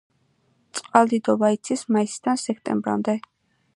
[0.77, 3.17] წყალდიდობა იცის მაისიდან სექტემბრამდე.